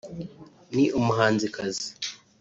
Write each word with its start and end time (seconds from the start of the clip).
ni 0.75 0.83
umuhanzikazi 0.99 1.87